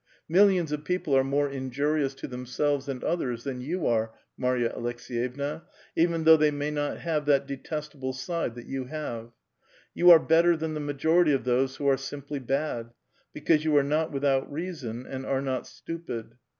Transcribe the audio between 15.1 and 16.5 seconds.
are not stupid.